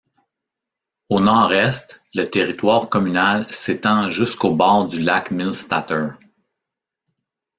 Au 1.09 1.19
nord-est, 1.19 2.03
le 2.15 2.25
territoire 2.25 2.89
communal 2.89 3.45
s'étend 3.53 4.09
jusqu'au 4.09 4.49
bord 4.49 4.87
du 4.87 4.99
lac 4.99 5.29
Millstätter. 5.29 6.07